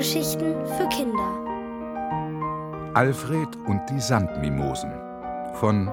[0.00, 1.28] Hörgeschichten für Kinder.
[2.94, 4.90] Alfred und die Sandmimosen
[5.56, 5.90] von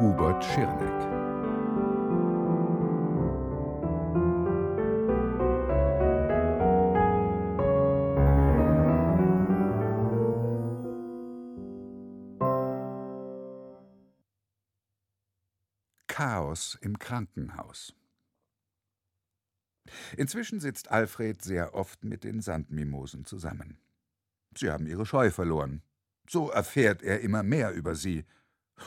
[0.00, 0.98] Hubert Schirneck.
[16.08, 17.94] Chaos im Krankenhaus.
[20.16, 23.78] Inzwischen sitzt Alfred sehr oft mit den Sandmimosen zusammen.
[24.56, 25.82] Sie haben ihre Scheu verloren.
[26.28, 28.24] So erfährt er immer mehr über sie.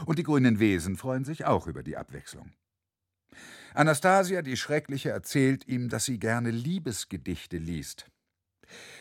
[0.05, 2.51] Und die grünen Wesen freuen sich auch über die Abwechslung.
[3.73, 8.05] Anastasia, die Schreckliche, erzählt ihm, dass sie gerne Liebesgedichte liest.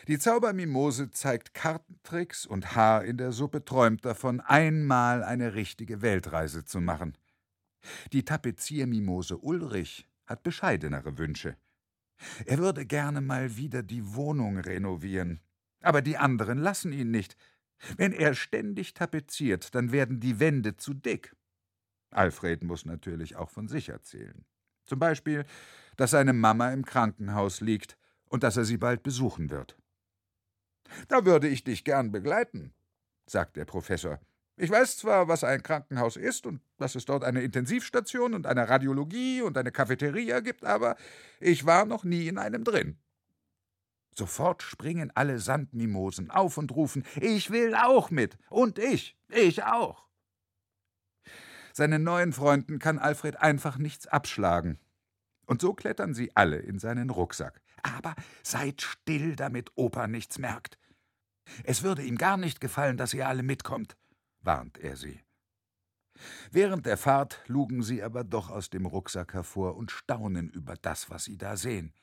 [0.07, 6.65] Die Zaubermimose zeigt Kartentricks und Haar in der Suppe träumt davon, einmal eine richtige Weltreise
[6.65, 7.17] zu machen.
[8.11, 11.55] Die Tapeziermimose Ulrich hat bescheidenere Wünsche.
[12.45, 15.39] Er würde gerne mal wieder die Wohnung renovieren.
[15.81, 17.35] Aber die anderen lassen ihn nicht.
[17.97, 21.35] Wenn er ständig tapeziert, dann werden die Wände zu dick.
[22.11, 24.45] Alfred muss natürlich auch von sich erzählen.
[24.85, 25.45] Zum Beispiel,
[25.97, 29.77] dass seine Mama im Krankenhaus liegt und dass er sie bald besuchen wird.
[31.07, 32.73] Da würde ich dich gern begleiten,
[33.25, 34.19] sagt der Professor.
[34.61, 38.69] Ich weiß zwar, was ein Krankenhaus ist und dass es dort eine Intensivstation und eine
[38.69, 40.97] Radiologie und eine Cafeteria gibt, aber
[41.39, 42.99] ich war noch nie in einem drin.
[44.15, 48.37] Sofort springen alle Sandmimosen auf und rufen: Ich will auch mit!
[48.51, 49.17] Und ich!
[49.29, 50.07] Ich auch!
[51.73, 54.77] Seinen neuen Freunden kann Alfred einfach nichts abschlagen.
[55.47, 57.63] Und so klettern sie alle in seinen Rucksack.
[57.81, 60.77] Aber seid still, damit Opa nichts merkt.
[61.63, 63.97] Es würde ihm gar nicht gefallen, dass ihr alle mitkommt
[64.41, 65.21] warnt er sie.
[66.51, 71.09] Während der Fahrt lugen sie aber doch aus dem Rucksack hervor und staunen über das,
[71.09, 71.93] was sie da sehen.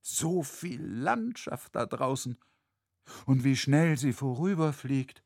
[0.00, 2.38] So viel Landschaft da draußen.
[3.26, 5.24] Und wie schnell sie vorüberfliegt.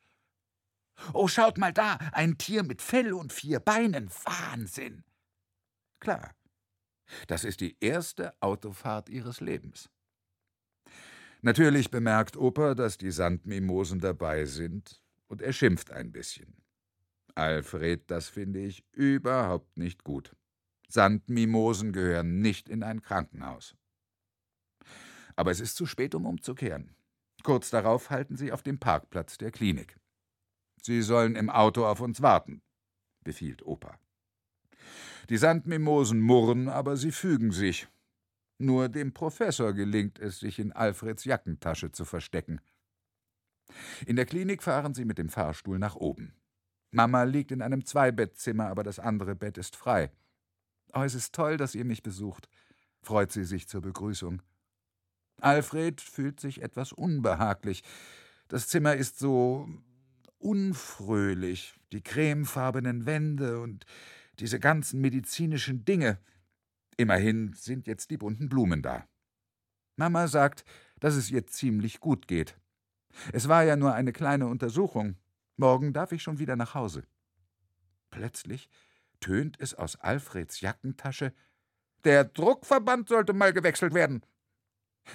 [1.12, 4.08] Oh, schaut mal da, ein Tier mit Fell und vier Beinen.
[4.24, 5.04] Wahnsinn.
[6.00, 6.34] Klar,
[7.26, 9.90] das ist die erste Autofahrt ihres Lebens.
[11.42, 16.56] Natürlich bemerkt Opa, dass die Sandmimosen dabei sind und er schimpft ein bisschen.
[17.34, 20.34] Alfred, das finde ich überhaupt nicht gut.
[20.88, 23.76] Sandmimosen gehören nicht in ein Krankenhaus.
[25.34, 26.94] Aber es ist zu spät, um umzukehren.
[27.42, 29.98] Kurz darauf halten sie auf dem Parkplatz der Klinik.
[30.80, 32.62] Sie sollen im Auto auf uns warten,
[33.22, 33.98] befiehlt Opa.
[35.28, 37.88] Die Sandmimosen murren, aber sie fügen sich.
[38.58, 42.60] Nur dem Professor gelingt es, sich in Alfreds Jackentasche zu verstecken.
[44.06, 46.34] In der Klinik fahren sie mit dem Fahrstuhl nach oben.
[46.90, 50.10] Mama liegt in einem Zweibettzimmer, aber das andere Bett ist frei.
[50.92, 52.48] Oh, es ist toll, dass ihr mich besucht,
[53.02, 54.40] freut sie sich zur Begrüßung.
[55.40, 57.82] Alfred fühlt sich etwas unbehaglich.
[58.48, 59.68] Das Zimmer ist so
[60.38, 63.84] unfröhlich, die cremefarbenen Wände und
[64.38, 66.18] diese ganzen medizinischen Dinge.
[66.96, 69.06] Immerhin sind jetzt die bunten Blumen da.
[69.96, 70.64] Mama sagt,
[71.00, 72.56] dass es ihr ziemlich gut geht.
[73.32, 75.16] Es war ja nur eine kleine Untersuchung.
[75.56, 77.04] Morgen darf ich schon wieder nach Hause.
[78.10, 78.68] Plötzlich
[79.20, 81.32] tönt es aus Alfreds Jackentasche
[82.04, 84.22] Der Druckverband sollte mal gewechselt werden.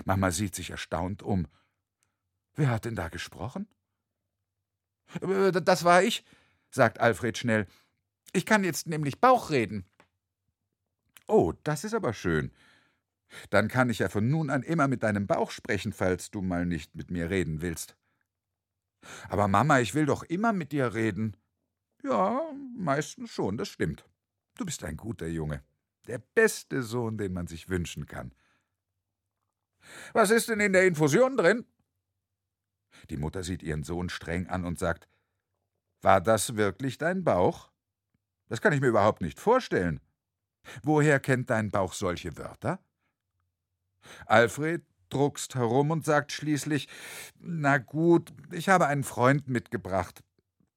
[0.06, 1.48] Mama sieht sich erstaunt um.
[2.56, 3.68] Wer hat denn da gesprochen?
[5.22, 6.26] Äh, das war ich,
[6.70, 7.68] sagt Alfred schnell.
[8.34, 9.86] Ich kann jetzt nämlich Bauch reden.
[11.28, 12.52] Oh, das ist aber schön.
[13.50, 16.66] Dann kann ich ja von nun an immer mit deinem Bauch sprechen, falls du mal
[16.66, 17.96] nicht mit mir reden willst.
[19.30, 21.38] Aber Mama, ich will doch immer mit dir reden.
[22.04, 22.42] Ja,
[22.78, 24.06] meistens schon, das stimmt.
[24.56, 25.64] Du bist ein guter Junge.
[26.08, 28.34] Der beste Sohn, den man sich wünschen kann.
[30.14, 31.66] Was ist denn in der Infusion drin?
[33.10, 35.08] Die Mutter sieht ihren Sohn streng an und sagt:
[36.02, 37.72] War das wirklich dein Bauch?
[38.48, 40.02] Das kann ich mir überhaupt nicht vorstellen.
[40.84, 42.80] Woher kennt dein Bauch solche Wörter?
[44.26, 46.88] Alfred druckst herum und sagt schließlich:
[47.40, 50.24] Na gut, ich habe einen Freund mitgebracht.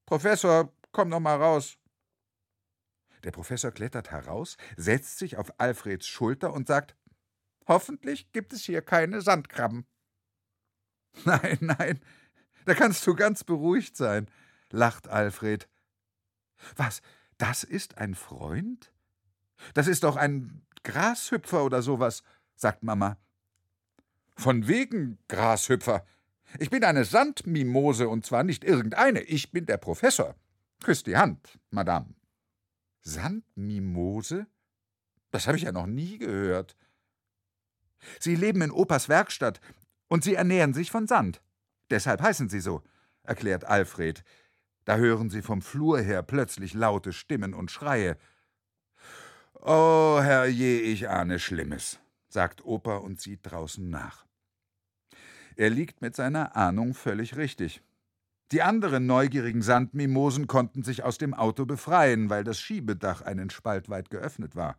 [0.07, 1.79] Professor, komm noch mal raus.
[3.23, 6.97] Der Professor klettert heraus, setzt sich auf Alfreds Schulter und sagt:
[7.67, 9.87] Hoffentlich gibt es hier keine Sandkrabben.
[11.25, 12.01] Nein, nein,
[12.65, 14.29] da kannst du ganz beruhigt sein,
[14.71, 15.69] lacht Alfred.
[16.75, 17.03] Was,
[17.39, 18.93] das ist ein Freund?
[19.75, 23.19] Das ist doch ein Grashüpfer oder sowas, sagt Mama.
[24.37, 26.05] Von wegen, Grashüpfer.
[26.59, 29.21] Ich bin eine Sandmimose und zwar nicht irgendeine.
[29.23, 30.35] Ich bin der Professor.
[30.83, 32.15] Küss die Hand, Madame.
[33.03, 34.47] Sandmimose?
[35.31, 36.77] Das habe ich ja noch nie gehört.
[38.21, 39.61] Sie leben in Opas Werkstatt
[40.09, 41.43] und sie ernähren sich von Sand.
[41.91, 42.83] Deshalb heißen sie so,
[43.23, 44.23] erklärt Alfred.
[44.85, 48.17] Da hören sie vom Flur her plötzlich laute Stimmen und Schreie.
[49.55, 51.99] Oh, herrje, ich ahne Schlimmes,
[52.35, 54.27] sagt Opa und sieht draußen nach.
[55.57, 57.81] Er liegt mit seiner Ahnung völlig richtig.
[58.51, 63.89] Die anderen neugierigen Sandmimosen konnten sich aus dem Auto befreien, weil das Schiebedach einen Spalt
[63.89, 64.77] weit geöffnet war.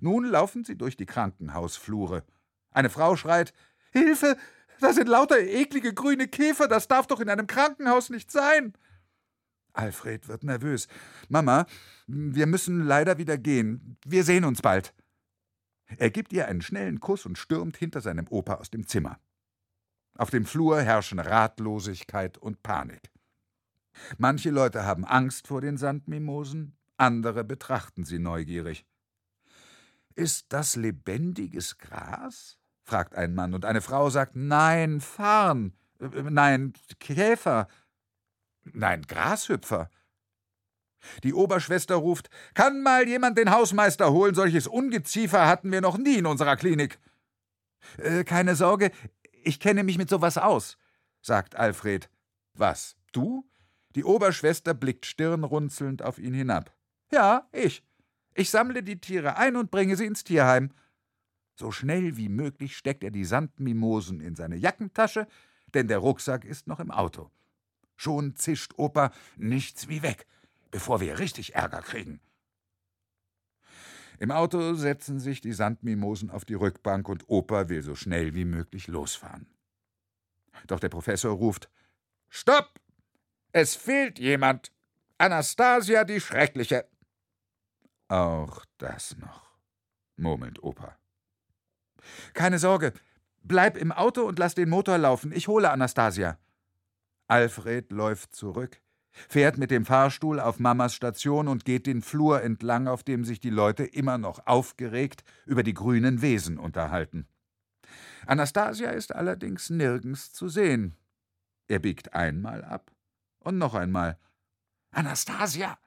[0.00, 2.24] Nun laufen sie durch die Krankenhausflure.
[2.72, 3.54] Eine Frau schreit:
[3.92, 4.36] Hilfe!
[4.80, 8.74] Da sind lauter eklige grüne Käfer, das darf doch in einem Krankenhaus nicht sein.
[9.72, 10.88] Alfred wird nervös.
[11.28, 11.66] Mama,
[12.06, 13.96] wir müssen leider wieder gehen.
[14.04, 14.94] Wir sehen uns bald.
[15.96, 19.18] Er gibt ihr einen schnellen Kuss und stürmt hinter seinem Opa aus dem Zimmer.
[20.14, 23.10] Auf dem Flur herrschen Ratlosigkeit und Panik.
[24.16, 28.84] Manche Leute haben Angst vor den Sandmimosen, andere betrachten sie neugierig.
[30.14, 32.58] Ist das lebendiges Gras?
[32.82, 37.68] fragt ein Mann, und eine Frau sagt Nein, Farn, äh, nein, Käfer,
[38.64, 39.90] nein, Grashüpfer.
[41.22, 46.16] Die Oberschwester ruft Kann mal jemand den Hausmeister holen, solches Ungeziefer hatten wir noch nie
[46.16, 46.98] in unserer Klinik.
[47.96, 48.90] Äh, keine Sorge,
[49.42, 50.76] ich kenne mich mit sowas aus,
[51.20, 52.10] sagt Alfred.
[52.54, 53.48] Was, du?
[53.94, 56.74] Die Oberschwester blickt stirnrunzelnd auf ihn hinab.
[57.10, 57.84] Ja, ich.
[58.34, 60.70] Ich sammle die Tiere ein und bringe sie ins Tierheim.
[61.56, 65.26] So schnell wie möglich steckt er die Sandmimosen in seine Jackentasche,
[65.74, 67.30] denn der Rucksack ist noch im Auto.
[67.96, 70.26] Schon zischt Opa nichts wie weg,
[70.70, 72.20] bevor wir richtig Ärger kriegen.
[74.18, 78.44] Im Auto setzen sich die Sandmimosen auf die Rückbank und Opa will so schnell wie
[78.44, 79.46] möglich losfahren.
[80.66, 81.70] Doch der Professor ruft:
[82.28, 82.80] Stopp!
[83.52, 84.72] Es fehlt jemand!
[85.18, 86.88] Anastasia die Schreckliche!
[88.08, 89.58] Auch das noch,
[90.16, 90.96] murmelt Opa.
[92.34, 92.92] Keine Sorge,
[93.42, 95.32] bleib im Auto und lass den Motor laufen.
[95.32, 96.38] Ich hole Anastasia.
[97.26, 98.80] Alfred läuft zurück,
[99.28, 103.40] fährt mit dem Fahrstuhl auf Mamas Station und geht den Flur entlang, auf dem sich
[103.40, 107.26] die Leute immer noch aufgeregt über die grünen Wesen unterhalten.
[108.26, 110.96] Anastasia ist allerdings nirgends zu sehen.
[111.66, 112.92] Er biegt einmal ab
[113.40, 114.18] und noch einmal.
[114.90, 115.78] Anastasia!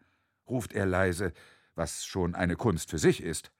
[0.48, 1.34] ruft er leise,
[1.76, 3.52] was schon eine Kunst für sich ist.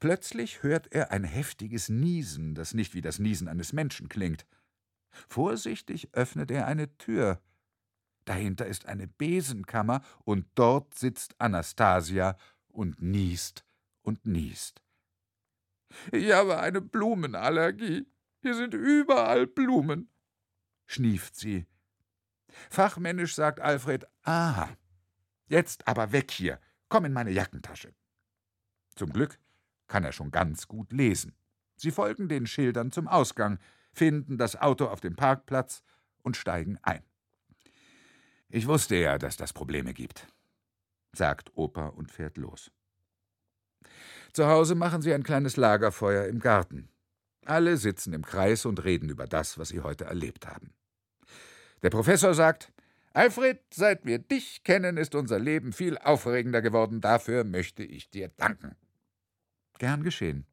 [0.00, 4.46] Plötzlich hört er ein heftiges Niesen, das nicht wie das Niesen eines Menschen klingt.
[5.28, 7.40] Vorsichtig öffnet er eine Tür.
[8.26, 12.36] Dahinter ist eine Besenkammer, und dort sitzt Anastasia
[12.68, 13.64] und niest
[14.02, 14.82] und niest.
[16.12, 18.06] Ich habe eine Blumenallergie.
[18.42, 20.10] Hier sind überall Blumen,
[20.86, 21.66] schnieft sie.
[22.70, 24.68] Fachmännisch sagt Alfred: Aha,
[25.46, 26.60] jetzt aber weg hier.
[26.88, 27.94] Komm in meine Jackentasche.
[28.94, 29.38] Zum Glück
[29.86, 31.34] kann er schon ganz gut lesen.
[31.76, 33.58] Sie folgen den Schildern zum Ausgang,
[33.92, 35.82] finden das Auto auf dem Parkplatz
[36.22, 37.02] und steigen ein.
[38.56, 40.26] Ich wusste ja, dass das Probleme gibt,
[41.12, 42.70] sagt Opa und fährt los.
[44.32, 46.88] Zu Hause machen sie ein kleines Lagerfeuer im Garten.
[47.44, 50.72] Alle sitzen im Kreis und reden über das, was sie heute erlebt haben.
[51.82, 52.72] Der Professor sagt,
[53.12, 57.02] Alfred, seit wir dich kennen, ist unser Leben viel aufregender geworden.
[57.02, 58.74] Dafür möchte ich dir danken.
[59.78, 60.46] Gern geschehen,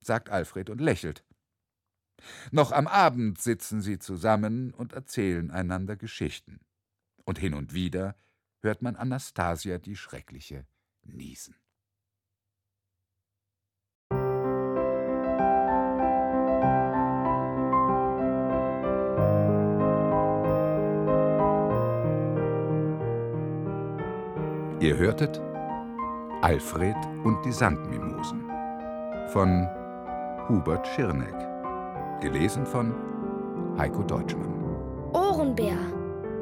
[0.00, 1.22] sagt Alfred und lächelt.
[2.50, 6.58] Noch am Abend sitzen sie zusammen und erzählen einander Geschichten
[7.24, 8.16] und hin und wieder
[8.60, 10.66] hört man Anastasia die Schreckliche
[11.02, 11.54] niesen.
[24.80, 25.40] Ihr hörtet
[26.42, 28.44] Alfred und die Sandmimosen
[29.28, 29.66] von
[30.46, 31.34] Hubert Schirneck,
[32.20, 32.94] gelesen von
[33.78, 34.52] Heiko Deutschmann.
[35.14, 36.03] Ohrenbär.